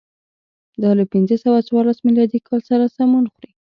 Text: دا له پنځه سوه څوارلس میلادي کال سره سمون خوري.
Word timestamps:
دا 0.81 0.89
له 0.99 1.05
پنځه 1.13 1.35
سوه 1.43 1.59
څوارلس 1.67 1.99
میلادي 2.07 2.39
کال 2.47 2.61
سره 2.69 2.93
سمون 2.97 3.25
خوري. 3.33 3.51